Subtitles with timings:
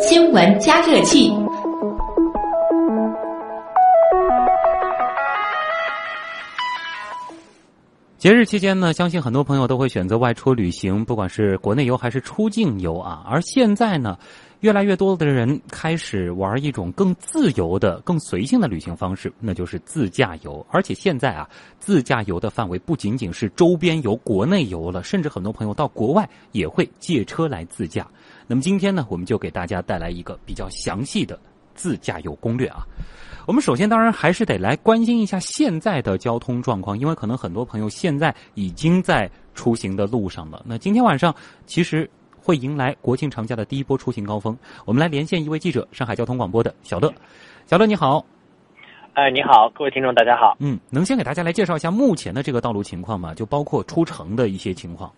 [0.00, 1.30] 新闻加热器。
[8.16, 13.22] 节日期间呢，相信很多朋友都会选择外出旅行，不管是国内游还是出境游啊。
[13.28, 14.16] 而现在呢，
[14.64, 20.66] 越来越多的人开始玩一种更自由的、更随性的旅行方式，那就是自驾游。
[20.70, 21.46] 而且现在啊，
[21.78, 28.08] 自驾游的范围不仅仅是周边游、国内游了，甚至很多朋友到国外也会借车来自驾。
[28.46, 31.38] 那么今天呢，我们就给大家带来一个比较详细的
[31.74, 32.86] 自驾游攻略啊。
[33.46, 40.64] 我们首先当然还是得来关心一下现在的交通状况，因为可能很多朋友现在已经在出行的路上了。
[40.64, 41.34] 那今天晚上
[41.66, 42.08] 其实
[42.44, 44.54] 会迎来国庆长假的第一波出行高峰，
[44.84, 47.10] 我们来连线一位记者，上海交通广播的小乐。
[47.64, 48.22] 小乐你好，
[49.14, 50.54] 哎，你好，各位听众大家好。
[50.60, 53.32] 嗯，能先给大家来介绍一下目前的这个道路情况吗？
[53.32, 55.10] 就包括出城的一些情况。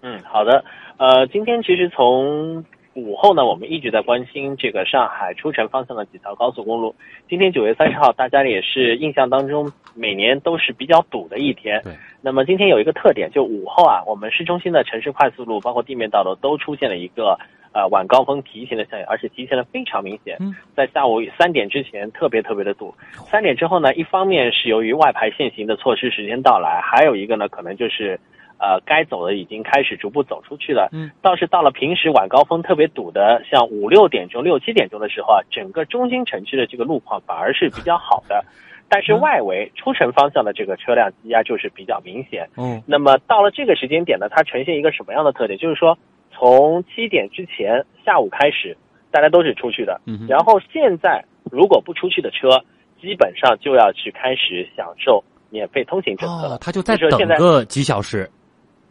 [0.00, 0.64] 嗯，好的。
[0.96, 2.64] 呃，今天其实从
[2.96, 6.94] 午后呢，我们一直在关心这个上海出城方向的几条高速公路。
[7.28, 11.78] 今天九月三十号，大家也是印象当中每年都是比较堵的一天。
[11.84, 11.92] 对。
[12.22, 17.38] 那么今天有一个特点，就午后啊，我们市中心的城市快速路，包括地面道路都出现了一个
[17.72, 20.38] 呃晚高峰提前的效应，而且提前的非常明显。
[20.40, 20.54] 嗯。
[20.74, 22.94] 在下午三点之前特别特别的堵，
[23.30, 28.18] 三点之后呢，一方面是由于外排限行的措施时间到来，还有一个呢，可能就是。
[28.58, 30.88] 呃，该走的已经开始逐步走出去了。
[30.92, 38.44] 嗯，倒是到了平时晚高峰特别堵的，像五六点钟、六七点钟的时候啊，整个中心城区的这个路况反而是比较好的。
[38.88, 42.48] 但是外围出城方向的这个车辆积压就是比较明显。
[42.56, 45.58] 嗯，那么到了这个时间点呢，它呈现一个什么样的特点？
[45.58, 45.98] 就是说，
[46.30, 48.76] 从七点之前下午开始，
[49.10, 50.00] 大家都是出去的。
[50.06, 52.62] 嗯，然后现在如果不出去的车，
[53.02, 56.54] 基本上就要去开始享受免费通行政策了。
[56.54, 58.30] 哦，他就在等个几小时。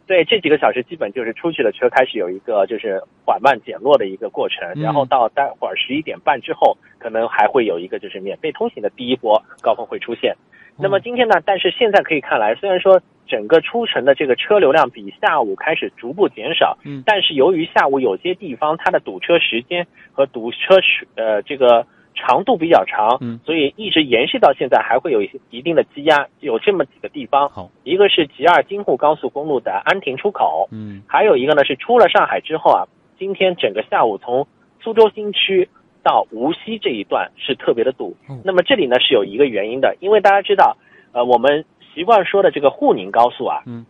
[0.06, 10.34] 对，这几个小时基本就是出去的车开始有一个就是缓慢减弱的一个过程，然后到待会儿十一点半之后，可能还会有一个就是免费通行的第一波高峰会出现。
[10.78, 21.86] 那么今天呢，但是现在可以看来，虽然说整个出城的这个车流量比下午开始逐步减少，嗯，但是由于下午有些地方它的堵车时间和堵车时呃这个。
[22.16, 26.26] 长度比较长，嗯，所以一直延续到现在，还会有一些一定的积压。
[26.40, 32.88] 有这么几个地方，好，一个是 G 二京沪高速公路的安亭出口，嗯，还有一个呢是出了上海之后啊，
[33.18, 34.46] 今天整个下午从
[34.80, 35.68] 苏州新区
[36.02, 38.16] 到无锡这一段是特别的堵。
[38.42, 40.76] 那么这里呢是有一个原因的，因为大家知道，
[41.12, 43.84] 呃，我们习惯说的这个沪宁高速啊，嗯。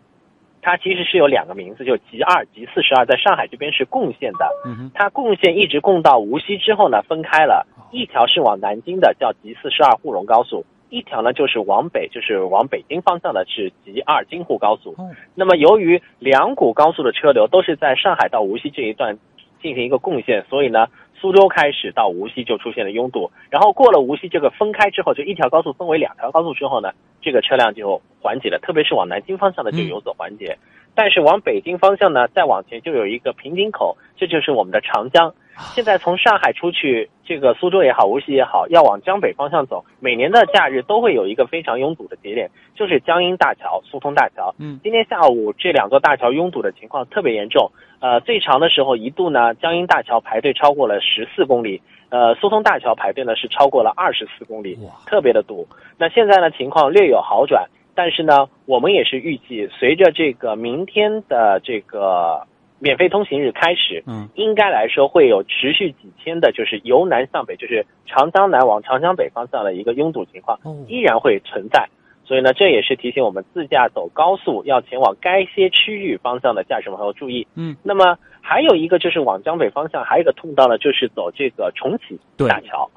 [0.63, 4.51] 它其实是有两个名字，就 G 二、G 四十二，在上海这边是共线的。
[4.67, 7.65] 嗯它共线一直共到无锡之后呢，分开了，
[7.97, 14.95] 一条是往南京的，叫 G 四十二沪蓉高速；一条呢就是往北，就是往北京方向的，是 G 二京沪高速。
[15.34, 19.17] 那么由于两股高速的车流都是在上海到无锡这一段
[19.62, 23.31] 进行一个贡献，所以呢，苏州开始到无锡就出现了拥堵。
[23.49, 26.93] 然后过了无锡这个分开之后，就一条高速分为两条高速之后呢，
[27.23, 30.59] 这个车辆就缓解了，特别是往南京方向的就有所缓解。
[30.95, 35.34] 但是往北京方向呢，再往前就有一个瓶颈口，这就是我们的长江。
[35.75, 44.55] 现在从上海出去，这个苏州也好，无锡也好，要往江北方向走，每年的假日都会有一个非常拥堵的节点，就是江阴大桥、苏通大桥。
[44.59, 47.71] 嗯，今天下午这两座大桥拥堵的情况特别严重。
[48.00, 51.81] 呃，最长的时候一度呢，江阴大桥排队超过了十四公里，
[52.11, 55.66] 呃，苏通大桥排队呢是超过了二十四公里，特别的堵。
[55.97, 57.66] 那现在呢，情况略有好转。
[57.99, 62.47] 但是呢，我们也是预计，随着这个明天的这个
[62.79, 71.89] 免费通行日开始，嗯，应该来说会有持续几天的，就是由南向北，就是长江南往长江北方向的一个拥堵情况，依然会存在。
[72.25, 77.47] 所以呢，这也是提醒我们自驾走高速要前往该些区域方向的驾驶朋友注意。
[77.55, 82.91] 嗯，那么还有一个就是往江北方向，还有一个通道呢，就是走这个重启大桥。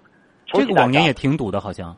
[0.47, 1.95] 这个往年也挺堵的，好像。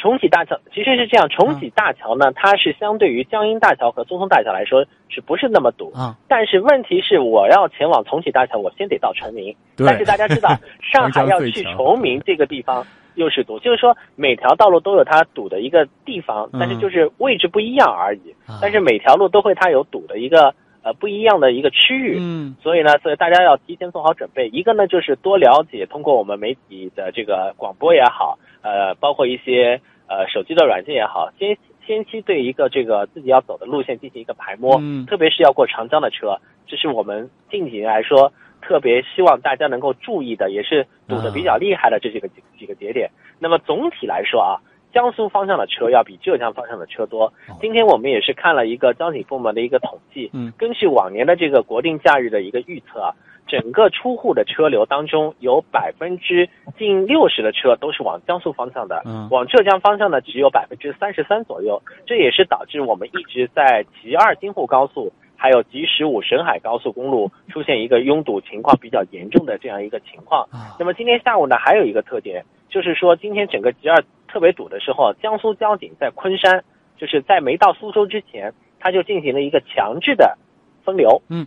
[0.00, 6.16] 重启大桥其实是这样，重启大桥呢，它是相对于江阴大桥和松松大桥来说，是不是那么堵啊？
[6.26, 9.54] 但是问题是，我要前往重启大桥，我先得到崇明。
[9.76, 10.48] 但是大家知道，
[10.80, 12.82] 上海要去崇明这个地方
[13.16, 18.34] 又是堵，就是说每条道路都有它堵的一个地方，但是就是位置不一样而已。
[18.62, 22.16] 但是每条路都会它有堵的一个呃不一样的一个区域。
[22.20, 24.48] 嗯，所以呢，所以大家要提前做好准备。
[24.48, 29.80] 一个呢，就是多了解，通过我们媒体的这个广播也好，呃，包括一些。
[30.12, 31.56] 呃，手机的软件也好，先
[31.86, 36.36] 先期对一个这个自己要走的路线进行一个排摸，嗯，特别是要过长江的车，
[36.66, 43.08] 这是我们近几年来说特别希望大家能够注意的，也是堵得比较厉害的这几个几几个节点。
[43.38, 44.58] 那么总体来说啊，
[44.92, 47.32] 江苏方向的车要比浙江方向的车多。
[47.60, 53.14] 今天我们也是看了一个交警部门的一个统计，嗯，根据往年的这个国定假日的一个预测啊，
[53.46, 56.48] 整个出户的车流当中，有百分之
[56.78, 61.80] 近六十的车都是往江苏方向的，嗯，往浙江方向呢只有百分之三十三左右。
[62.06, 65.12] 这也是导致我们一直在 G 二京沪高速。
[65.42, 70.46] 还有 G 十五沈海高速公路出现一个拥堵情况比较严重的这样一个情况。
[70.78, 76.62] 那么今天下午呢，还有一个特点，就是说今天整个 G 二特别堵的时候，江苏交警在昆山，
[76.96, 80.38] 就是在没到苏州之前，他就进行了一个强制的
[80.84, 81.20] 分流。
[81.28, 81.46] 嗯，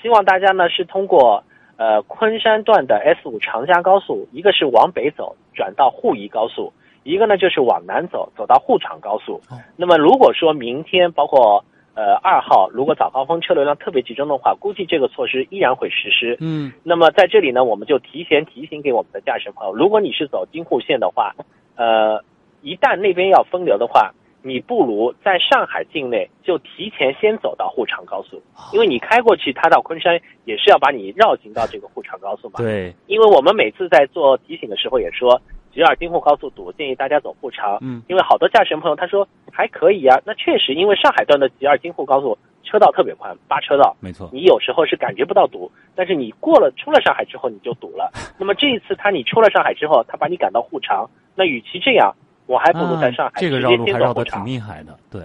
[0.00, 1.42] 希望大家呢是通过
[1.76, 6.72] 呃昆山段的 S 五长江高速，一个是往北走转到沪宜高速，
[7.02, 9.40] 一个呢就是往南走走到沪长高速。
[9.76, 11.64] 那么如果说明天包括。
[11.92, 16.36] 呃，二号如果早高峰车流量特别集中的话，估计这个措施依然会实施。
[16.40, 21.34] 嗯，那么在这里呢，我们就提前提醒给我们的驾驶朋友，如果你是走京沪线的话，
[21.80, 22.22] 呃，
[22.60, 24.12] 一旦那边要分流的话，
[24.42, 28.38] 你不如在上海境内就提前先走到沪长高速，
[28.74, 32.58] 因为你开过去，它到昆山也是要把你绕行到这个沪长高速嘛。
[32.58, 35.40] 对，因为我们每次在做提醒的时候也说。
[35.72, 37.78] 吉尔京沪高速堵，建议大家走沪长。
[37.80, 44.28] 嗯，因为好多驾驶员朋友他说还可以啊，那确实，因为上海段的吉尔京沪高速车道特别宽，八车道，没错。
[44.32, 48.10] 你有时候是感觉不到堵，但是你过了出了上海之后你就堵了。
[48.36, 51.08] 那么这一次他你出了上海之后，他把你赶到沪长，
[51.40, 52.14] 那与其这样，
[52.44, 55.22] 我还不如在上海这个绕路还绕得挺厉害的，对，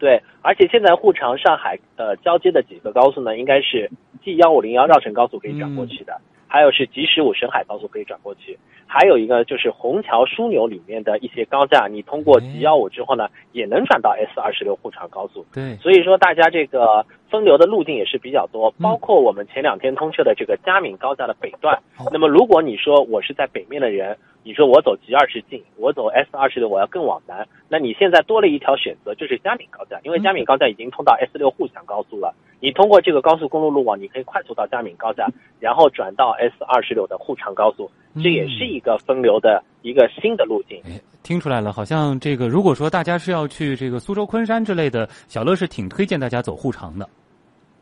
[0.00, 0.20] 对。
[0.42, 3.88] 而且现在沪长上海呃交接的几个高速呢，应该是
[4.24, 6.20] G 幺五零幺绕城高速可以转过去的。
[6.48, 8.56] 还有是 G 十五沈海高速可以转过去，
[8.86, 15.44] 还有一个就是虹桥枢纽里面的一些高架，你通过 G 幺五之后呢，也能转到 S 二十六沪长高速。
[15.52, 21.76] 对，所以说大家这个分流的路径也是比较多，包括我们前两天通车的这个嘉闵高架的北段。
[22.12, 32.32] 那么如果你说我是在北面的人，你说我走 G 二十进，我走 S 二十六，我要更往南，那你现在多了一条选择，就是嘉闵高架，因为嘉闵高架已经通到 S 六沪强高速了。
[32.60, 35.26] 你通过这个高速公路路网，你可以快速到嘉闵高架，
[35.58, 37.90] 然后转到 S 二十六的沪长高速，
[38.22, 40.80] 这也是一个分流的一个新的路径。
[40.84, 47.08] 哎，听出来了，好像这个如果说大家是要去这个苏州、昆山之类的，小乐是挺推荐大家走沪长的。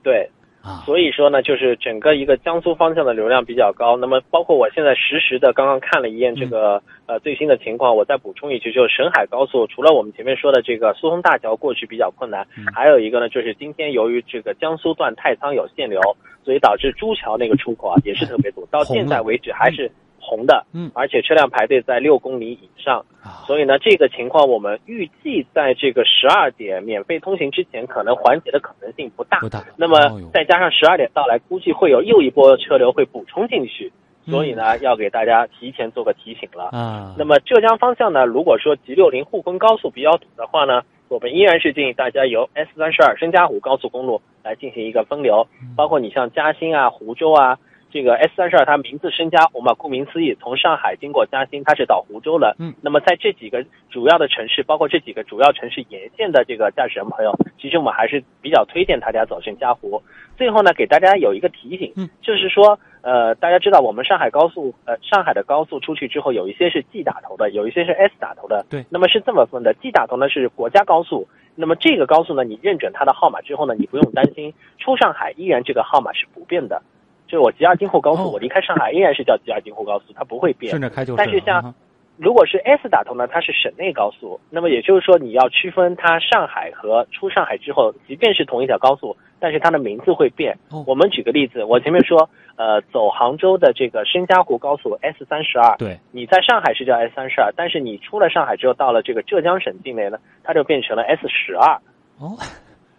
[0.03, 0.29] 对。
[0.65, 3.97] 啊，所以说呢，就是整个一个江苏方向的流量比较高。
[3.97, 16.01] 那么，包括我现在实时的刚刚看了一眼这个呃最新的情况，我再补充一句，就是沈海高速除了我们前面说的这个苏通大桥过去比较困难，还有一个呢，就是今天由于这个江苏段太仓有限流，
[16.45, 19.91] 所以导致朱桥那个出口啊也是特别堵，到现在为止还是。
[20.23, 23.05] 红的，嗯，而且车辆排队在六公里以上，
[23.45, 29.41] 所以呢，这个情况我们预计在这个十二点免费通行之前，可能缓解的可能性不大。
[29.41, 29.65] 不大。
[29.77, 29.99] 那么
[30.33, 33.93] 再加上十二点到来，估计会有又一波车流会补充进去，
[34.25, 36.71] 所以呢，要给大家提前做个提醒了。
[36.73, 37.15] 啊。
[37.19, 45.47] 那么浙江方向呢，如果说 G 六零沪昆高速比较堵的话呢，我们依然是建议大家由 S 三十二申嘉湖高速公路来进行一个分流，
[45.77, 47.59] 包括你像嘉兴啊、湖州啊。
[47.93, 52.57] 这个 S 三十二它名字申嘉湖嘛，顾名思义，从上海经过嘉兴，它是到湖州了。
[52.59, 60.03] 嗯，那么在这几个主要的城市，包括这几个主要城市沿线的这个驾驶员朋友，其实我们还是比较推荐大家走申嘉湖。
[60.39, 68.65] 最后呢，给大家有一个提醒，嗯，就是说，呃，大家知道我们上海高速，呃，上海的高速出去之后，有一些是 G 打头的，有一些是 S 打头的。
[68.71, 76.83] 对，那么是这么分的，G 打头呢是国家高速，那么这个高速呢，你认准它的号码之后呢，你不用担心出上海依然这个号码是不变的。
[77.33, 80.69] 就是我吉二京沪高速，我离开上海依然是叫吉二京沪高速，它不会变。
[80.69, 81.17] 顺着开就是。
[81.17, 81.75] 但是像
[82.19, 90.55] 如果是 S 打头呢，它是省内高速，那么也就是说你要区分它上海和出上海之后，即便是同一条高速，但是它的名字会变。
[90.87, 101.81] 我们举个例子，我前面说，呃，走杭州的这个申嘉湖高速 S 三十二，对，你在上海是叫 S 三十二，但是你出了上海之后，到了这个浙江省境内呢，它就变成了 S 十二。
[102.19, 102.37] 哦。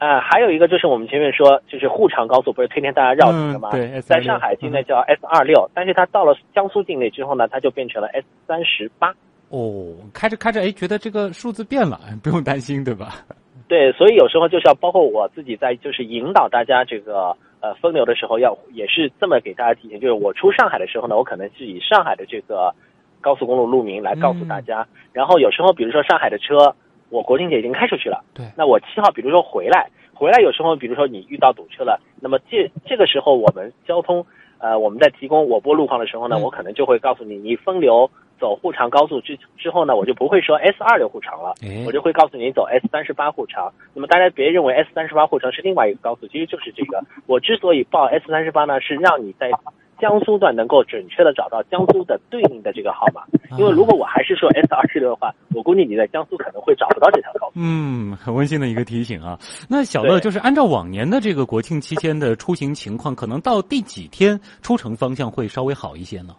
[0.04, 3.70] 啊，还有一个就是我们前面说，就是沪长高速不是推荐大家绕行的吗？
[3.72, 9.14] 对，在上海境内叫 S 二六，但是它到了江苏境内之后呢，它就变成了 S 三十八。
[9.48, 13.16] 哦，开着开着，哎，觉得这个数字变了， 不用担心，对吧？
[13.70, 22.76] 对，所以有时候就是要包括我自己在，就是引导大家这个呃分流的时候，要也是这么给大家提醒，就是我出上海的时候呢，我可能是以上海的这个
[23.22, 26.76] 高速公路路名来告诉大家，然后有时候比如说上海的车。
[27.14, 28.44] 我国庆节已经开出去了，对。
[28.58, 34.26] 那我七号，比如说回来，回来有时候，比如说你遇到堵车了，那么这这个时候我们交通，
[34.58, 41.54] 呃，我们在提供我拨路况的时候呢，我可能就会告诉你，你分流走沪长高速之之后呢，我就不会说 S 二六沪长了，
[41.86, 43.72] 我就会告诉你走 S 三十八沪长。
[43.94, 47.00] 那么大家别认为 S 三十八沪长是另外一个高速，其实就是这个。
[47.28, 49.52] 我之所以报 S 三十八呢，是让你在
[50.04, 53.24] 江苏段能够准确的找到江苏的对应的这个号码。
[53.58, 57.54] 因为如果我还是说 S 二十六的话，我估计你在江苏可能会找不到这条高速。
[57.56, 59.40] 嗯，很温馨的一个提醒啊。
[59.70, 66.36] 那小乐就是按照往年的这个国庆期间的出行情况，可能到第几天出城方向会稍微好一些呢？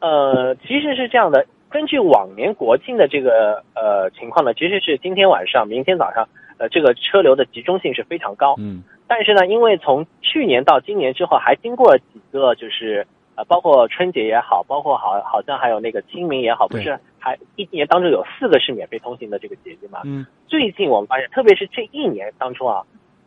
[0.00, 6.28] 呃，其实是这样的，根据往年国庆的这个呃情况呢，其实是今天晚上、明天早上，
[6.58, 8.54] 呃，这个车流的集中性是非常高。
[8.58, 8.82] 嗯。
[9.08, 20.00] 但是呢，因为从去年到今年之后，还经过了几个，就是呃，包括春节也好，包括好好像还有那个清明也好，不是还一年当中有四个是免费通行的这个节日嘛？
[20.04, 20.26] 嗯。
[20.48, 22.82] 最近我们发现，特别是这一年当中啊，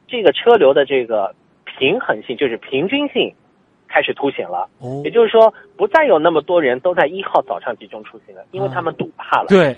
[0.08, 1.34] 这个车流的这个
[1.64, 3.34] 平衡性，就是平均性
[3.88, 4.68] 开始凸显了。
[4.80, 5.02] 哦。
[5.06, 9.48] 也就是说，不再有那么多人都在一号早上集中出行了，因为他们堵怕了。
[9.48, 9.74] 对。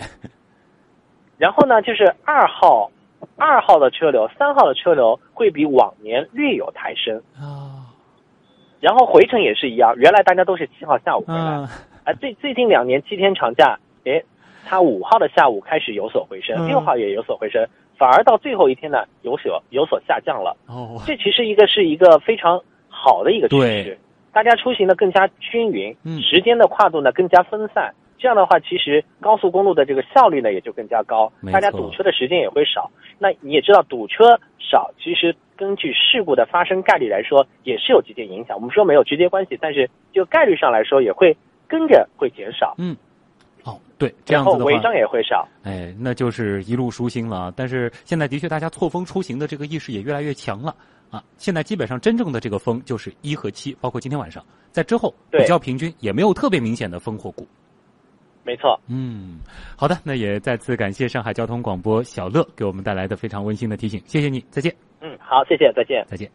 [1.38, 2.90] 然后呢，就是二号。
[3.38, 7.18] 二号的车流，三号的车流会比往年略有抬升。
[7.36, 7.90] 啊，
[8.80, 11.42] 然后回程也是一样，原来大家都是七号下午回来，
[12.04, 14.22] 啊，最最近两年七天长假，哎，
[14.66, 17.66] 它五号的下午开始有所回升，六号也有所回升，
[17.98, 20.56] 反而到最后一天呢有所有所下降了。
[20.68, 23.98] 哦，这其实一个是一个非常好的一个趋势，
[24.32, 27.94] 大家出行的更加均匀，时间的跨度呢更加分散。
[28.22, 32.88] 这样的话，其实高速公路的这个效率呢也就更加高，大家堵车的时间也会少。
[33.18, 38.56] 那你也知道，堵车少，其实根据事故的发生概率来说，也是有直接影响。
[38.56, 41.36] 我们说没有直接关系，但是就概率上来说，也会
[41.68, 42.76] 跟着会减少。
[42.78, 42.96] 嗯，
[43.64, 45.48] 哦，对，这样子的话，违章也会少。
[45.64, 47.52] 哎，那就是一路舒心了。
[47.56, 50.76] 但是现在的确，大家错峰出行的这个意识也越来越强了
[51.10, 51.24] 啊。
[51.38, 57.48] 现在基本上真正的这个峰就是一和七，包括今天晚上，在之后比较平均，也没有特别明显的峰或谷。
[58.44, 59.40] 没错，嗯，
[59.76, 64.74] 好的，那也再次感谢上海交通广播小乐给我们带来的非常温馨的提醒，谢谢你，再见。
[65.00, 66.30] 嗯，好，谢谢，再见，再见。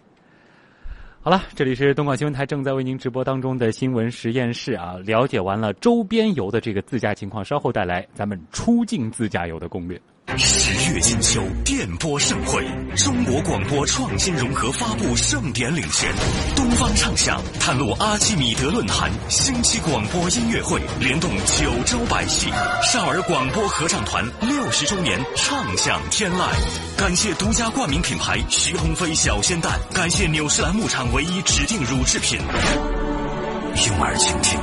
[1.21, 10.01] 好了，这里是东莞新闻台正在为您直播当中的新闻实验室啊，了解完了周边游的这个自驾情况，稍后带来咱们出境自驾游的攻略。
[10.35, 12.67] 十月金秋，电波盛会，
[12.97, 16.13] 中国广播创新融合发布盛典领衔，
[16.55, 22.49] 东方畅想探路阿基米德论坛星期广播音乐会，联动九州百戏，
[22.83, 26.51] 少儿广播合唱团六十周年唱响天籁。
[26.99, 32.39] 感谢独家冠名品牌徐鸿飞小鲜蛋，感谢纽诗兰牧场唯一指定乳制品。
[33.87, 34.59] 用耳倾听，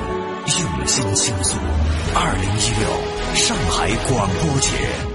[0.62, 1.56] 用心倾诉。
[2.14, 5.13] 二零一六上海广播节。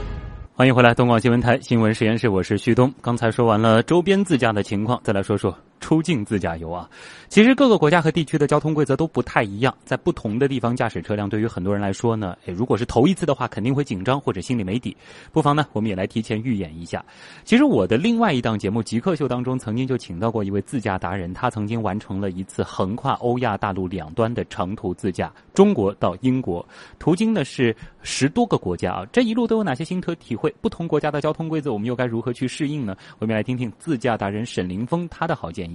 [0.58, 2.92] 欢迎回来，东广新闻台新闻实验室，我是旭东。
[3.00, 5.56] 刚才说完了周边自驾的情况，再来说说。
[5.80, 6.88] 出境自驾游啊，
[7.28, 14.96] 其实各个国家和地区的交通规则都不太一样，在不同的地方驾驶车辆，对于很多人来说呢，诶，如果是头一次的话，肯定会紧张或者心里没底。
[15.32, 17.04] 不妨呢，我们也来提前预演一下。
[17.44, 26.66] 其实我的另外一档节目《极客秀》当中，曾经就请到过一位自驾达人，他曾经完成了一次横跨欧亚大陆两端的长途自驾，中国到英国，
[26.98, 29.06] 途经呢是十多个国家啊。
[29.12, 30.52] 这一路都有哪些心得体会？
[30.60, 32.96] 不同国家的交通规则，我们又该如何去适应呢？
[33.18, 35.67] 我们来听听自驾达人沈凌峰他的好建议。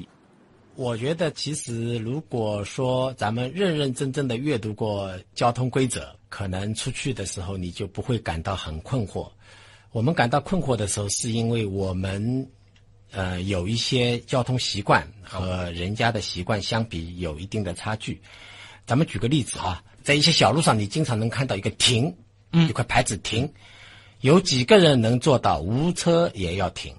[0.76, 9.30] 我觉得，其实如果说咱们认认真真的阅读过交通规则，可能出去的时候你就不会感到很困惑。
[9.92, 12.50] 我们感到困惑的时候，是因为我们
[13.12, 18.20] 呃有一些交通习惯和人家的习惯相比有一定的差距。
[18.88, 22.12] 咱们举个例子啊，在一些小路上，你经常能看到一个停，
[22.52, 23.48] 嗯，一块牌子停，
[24.22, 26.92] 有几个人能做到无车也要停？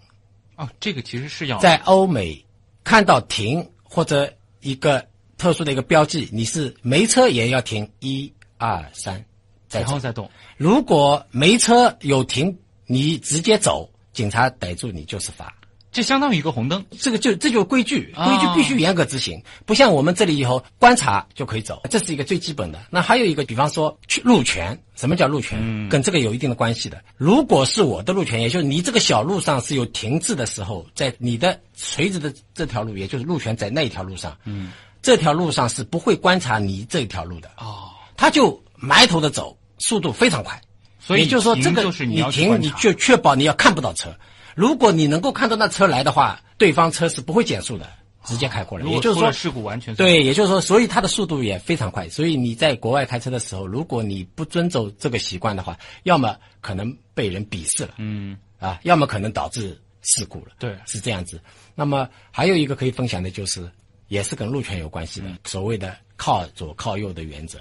[0.56, 2.40] 哦，这个其实是要在欧美。
[2.84, 5.04] 看到停或者一个
[5.36, 9.24] 特殊的一个标记，你是没车也要停，一二三，
[9.70, 10.30] 然后再动。
[10.56, 15.52] 如果没车有停，你直接走，警察逮住你就是罚。
[15.94, 22.80] 这相当于一个红灯，这个就这就是规矩，规矩必须严格执行，不像我们这里以后观察就可以走，这是一个最基本的。
[22.90, 25.88] 那还有一个，比方说路权，什么叫路权？
[25.88, 27.00] 跟这个有一定的关系的。
[27.16, 37.48] 如果是我的路权，也就是你这个小路上是有停滞的时候，在你的垂直的这条路，也就是路权在那一条路上，嗯，这条路上是不会观察你这一条路的。
[37.58, 40.60] 哦，他就埋头的走，速度非常快，
[40.98, 44.12] 所以也就是说这个你停你就确保你要看不到车。
[44.54, 47.88] 如果你能够看到那车来的话，对方车是不会减速的，
[48.24, 48.86] 直接开过来。
[48.86, 52.08] 也就是说，事故完全对，也就是说，所以它的速度也非常快。
[52.08, 60.52] 所以你在国外开车的时候，如果你不遵守这个习惯的话，要么可能被人鄙视了，嗯，啊，要么可能导致事故了。
[60.58, 61.40] 对，是这样子。
[61.74, 63.68] 那么还有一个可以分享的就是，
[64.08, 67.58] 也是跟路权有关系的，所谓的靠左靠右的原则。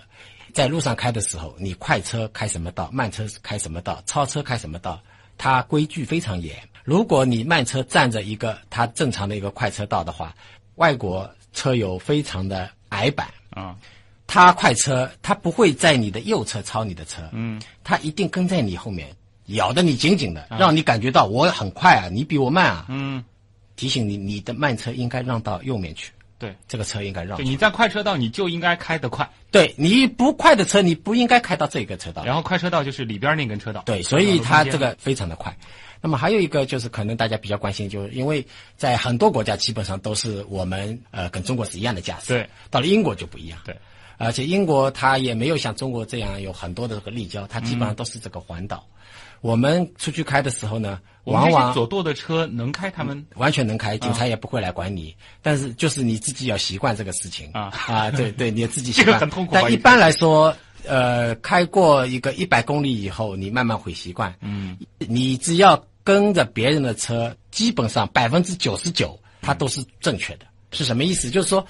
[0.53, 5.01] 在路上开的时候，你快车开什么道，慢车开什么道，超车开什么道，
[5.35, 6.55] 它规矩非常严。
[6.83, 10.35] 如果你慢车占着一个它正常的一个快车道的话，
[10.75, 13.75] 外国车友非常的爱排版啊，
[14.27, 19.07] 他快车他不会在你的右侧超你的车，嗯，他一定跟在你后面，
[19.47, 23.23] 咬得你紧紧的，让你感觉到我很快啊，你比我慢啊，嗯，
[23.75, 27.45] 提醒你你的慢车应该让到右面去，对，这个车应该让对，。
[27.45, 32.23] 你在快车道你就应该开得快，对你不快的车，你不应该开到这个车道。
[32.23, 35.57] 然后快车道就是里边那根车道，对，所以它这个非常的快。
[36.03, 38.45] 那么还有一个就是可能大家比较关心，就是因为
[38.75, 43.73] 在很多国家基本上都是我们呃跟中国是一样的驾驶，对，到了英国就不一样，对，
[44.17, 48.85] 而且英国它也没有像中国这样有很多的这个立交，它基本上都是这个环岛。
[49.39, 53.25] 我们出去开的时候呢，往往左舵的车能开他们？
[53.35, 55.13] 完全能开，警察也不会来管你。
[55.41, 57.51] 但是就是你自己要习惯这个事情。
[57.51, 57.63] 啊。
[57.87, 59.19] 啊，对对， 你自己习这个惯。
[59.19, 60.55] 很痛苦但一般来说，
[60.85, 64.33] 呃，开过一个一百公里以后，你慢慢会习惯。
[64.39, 70.45] 嗯，你只要跟着别人的车，基本上百分之九十九它都是正确的。
[70.71, 71.29] 是什么意思？
[71.29, 71.65] 就是说，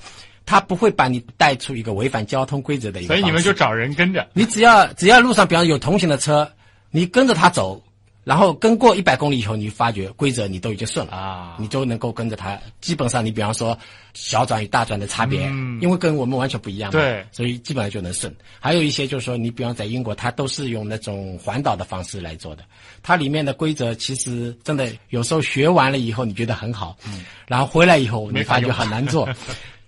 [0.46, 3.08] 他不会把你带出一个违反交通规则的一个。
[3.08, 6.50] 所以你们就找人跟着，你只要只要路上比方有同行的车，
[6.90, 7.84] 你跟着他走，
[8.24, 12.60] 然后跟过一百公里以后，你发觉规则你都已经顺了啊你就能够跟着它。
[12.80, 13.77] 基本上你比方说
[14.13, 18.34] 小转与大转的差别，嗯因为跟我们完全不一样嘛，对所以基本上就能顺。
[18.60, 22.63] 还有一些就是说，你比方在英国，它都是用那种环岛的方式来做的，
[23.01, 29.27] 它里面的规则其实真的有时候学完了以后你觉得很好，嗯，然后回来以后你发觉很难做。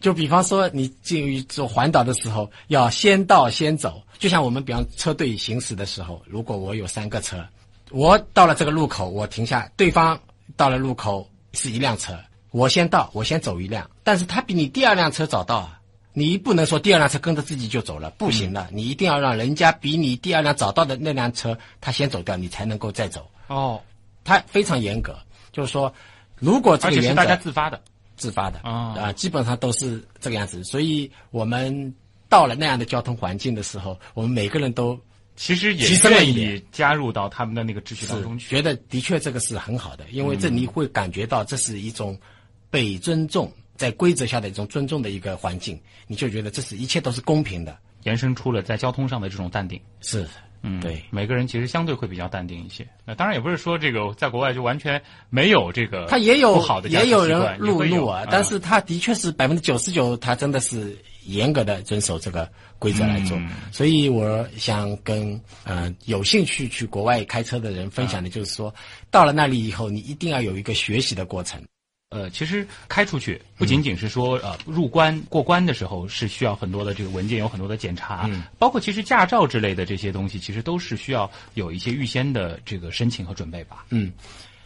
[0.02, 4.04] 就比方说，你进入做环岛的时候，要先到先走。
[4.20, 7.44] 就像我们比方车队行驶的时候，如果我有三个车，
[7.96, 10.20] 我到了这个路口，我停下，对方
[10.58, 12.14] 到了路口是一辆车，
[12.52, 15.80] 我先到，我先走一辆，但是他比你第二辆车早到啊，
[16.12, 23.26] 你不能说第二辆车跟着自己就走了，不行的，你一定要让人家比你第二辆早到的那辆车他先走掉，你才能够再走。
[23.48, 23.82] 哦，
[24.26, 25.18] 他非常严格，
[25.54, 25.94] 就是说，
[26.38, 27.80] 如果这个原则大家自发的，
[28.18, 30.62] 自发的啊啊，基本上都是这个样子。
[30.66, 31.96] 所以我们
[32.28, 35.00] 到了那样的交通环境的时候，我们每个人都
[35.36, 38.50] 其实也愿意加入到他们的那个秩序当中去。
[38.50, 42.18] 觉得的确这个是很好的，因为这你会感觉到这是一种
[42.70, 47.78] 被尊重，在规则下的一种尊重的一个环境，你就觉得这是一切都是公平的。
[48.04, 49.82] 延伸出了在交通上的这种淡定。
[50.00, 50.28] 是，
[50.62, 52.88] 嗯，对，每个人其实相对会比较淡定一些。
[53.04, 63.38] 那当然也不是说这个在国外就完全没有这个他也有不好的驾驶也有人路也会有怒啊，但是他的确是百分之九十九，他真的是严格的遵守这个规则来做。
[63.38, 68.74] 嗯所以我想跟呃有兴趣去国外开车的人分享的就是说，
[69.12, 71.62] 到了那里以后，你一定要有一个学习的过程。
[72.10, 83.86] 呃，其实开出去不仅仅是说呃入关过关的时候是需要很多的这个文件，有很多的检查，嗯包括其实驾照之类的这些东西，其实都是需要有一些预先的这个申请和准备吧。
[83.90, 84.14] 嗯，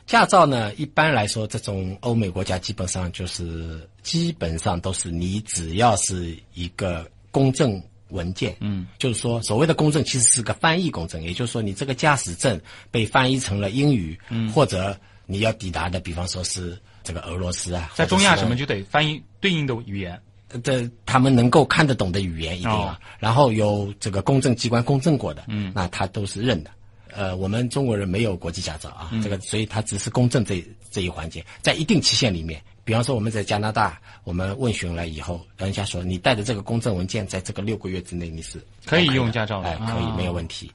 [0.06, 20.20] 驾照呢，一般来说，这种欧美国家基本上就是基本上都是你只要是一个公证文件，嗯，就是说所谓的公证其实是个翻译公证，也就是说你这个驾驶证被翻译成了英语，嗯，或者你要抵达的，比方说是这个俄罗斯啊，在中亚什么就得翻译对应的语言。
[20.64, 22.98] 这他们能够看得懂的语言一定要，哦。
[23.20, 26.72] 然后有这个公证机关公证过的，嗯，那他都是认的。
[27.12, 40.16] 呃，我们中国人没有国际驾照啊，这个所以它只是公证这这一环节，在一定期限里面，比方说我们在加拿大，我们问询了以后，人家说你带着这个公证文件，在这个六个月之内你是可以用驾照的哎，可以啊。
[40.16, 40.72] 没有问题，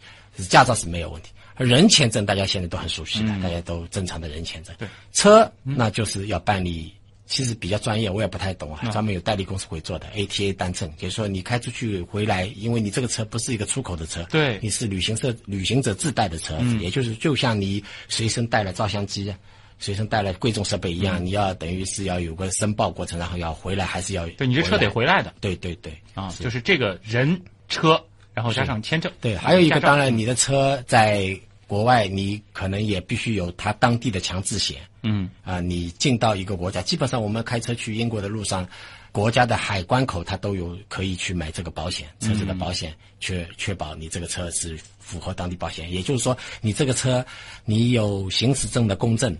[0.49, 1.31] 驾照是没有问题。
[1.57, 3.41] 人签证大家现在都很熟悉的，嗯。
[3.41, 4.75] 大家都正常的人签证。
[4.77, 6.93] 对，车那就是要办理，
[7.27, 8.93] 其实比较专业，我也不太懂嗯啊。
[8.93, 19.35] 专门有代理公司会做的 ATA 单证，就是说你开出去回来，因为你这个车不是一个出口的车，对你是旅行社旅行者自带的车，嗯也就是就像你随身带了照相机。
[19.81, 28.01] 随身带了贵重设备一样，你要等于是要有个申报过程，然后要回来还是要对你这车得回来的对对对啊，是就是这个人车，
[28.33, 29.13] 然后加上签证。
[29.21, 34.79] 对，还有一个，当然你的车在国外，你可能也必须有他当地的强制险。
[35.03, 38.67] 嗯啊、你进到一个国家，基本上我们开车去英国的路上，
[39.13, 45.93] 国家的海关口它都有可以去买这个保险，车子的保险，确确保你这个车是符合当地保险。
[45.93, 47.25] 也就是说，你这个车
[47.67, 49.37] 你有行驶证的公证，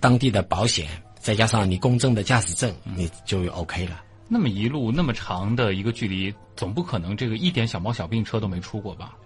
[0.00, 0.86] 当地的保险，
[1.18, 4.02] 再加上你公证的驾驶证，你就 OK 了。
[4.28, 9.16] 那么一路那么长的一个距离，总不可能这个一点小毛小病车都没出过吧？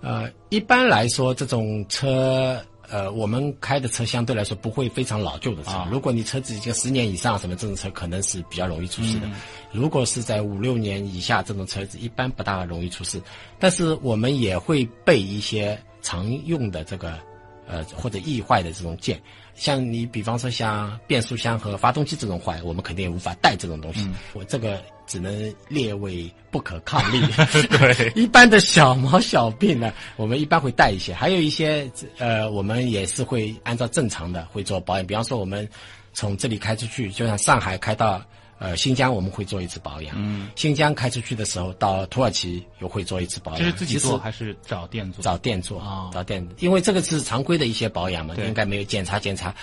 [0.00, 5.70] 呃，一般来说，这种车，呃，我们开的车相对来说不会非常老旧的车。
[5.70, 9.28] 啊如果你车子已经十年以上，什么这种车可能是比较容易出事的。
[9.72, 13.20] 如果是在五六年以下，这种车子一般不大容易出事。
[13.58, 17.18] 但是我们也会备一些常用的这个
[17.66, 19.20] 呃或者易坏的这种件。
[19.56, 24.08] 像你比方说像变速箱和发动机这种坏，我们肯定也无法带这种东西。
[24.34, 27.20] 我这个只能列为不可抗力。
[27.70, 31.12] 对， 一般的小毛小病呢，我们一般会带一些。
[31.12, 35.06] 还有一些呃，我们也是会按照正常的会做保养。
[35.06, 35.68] 比方说我们
[36.12, 38.22] 从这里开出去，就像上海开到。
[38.58, 40.14] 呃，新疆我们会做一次保养。
[40.18, 43.58] 嗯，新疆开出去的时候，到土耳其又会做一次保养。
[43.58, 45.22] 这是自己做还是找店做？
[45.22, 46.46] 找店做啊，找店。
[46.58, 49.54] 因为这个是常规的一些保养嘛，应该没有检查检查。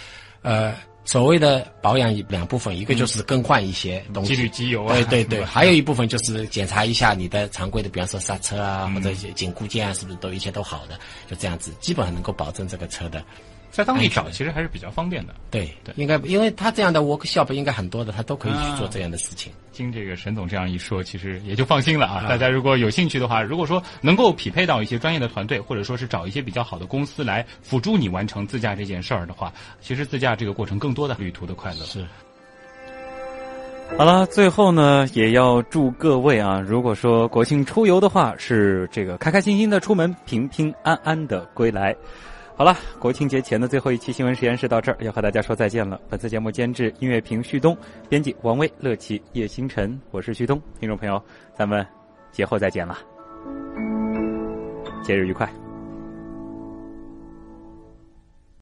[0.44, 0.76] 呃，
[1.06, 4.94] 所谓的保养两部分，一个就是更换一些东西，机滤、机油啊。
[4.94, 11.00] 对对对， 还有一部分就是检查一下你的常规的，比方说刹车啊，或者一些紧固件啊，是不是都一切都好的？
[11.28, 13.24] 就这样子，基本上能够保证这个车的。
[13.74, 15.34] 在当地找其实还是比较方便的。
[15.50, 19.52] 对对，应该因为他这样的 workshop 应该很多的，他都可以去做这样的事情。
[19.72, 22.24] 经这个沈总这样一说，其实也就放心了啊。
[22.30, 32.06] 大家如果有兴趣的话，如果说能够匹配到一些专业的团队，或者说是找一些比较好的公司来辅助你完成自驾这件事儿的话，其实自驾这个过程更多的旅途的快乐是。
[33.98, 41.96] 好了，最后呢，也要祝各位啊，如果说国庆出游的话，是这个开开心心的出门，平平安安的归来。
[42.56, 46.00] 好了，国庆节前的最后一期新闻实验室到这儿，要和大家说再见了。
[46.08, 47.76] 本次节目监制音乐评旭东，
[48.08, 50.62] 编辑王威、乐琪、叶星辰，我是旭东。
[50.80, 51.22] 听众朋友，
[51.56, 51.86] 咱们
[52.32, 52.96] 节后再见了，
[55.04, 55.63] 节日愉快。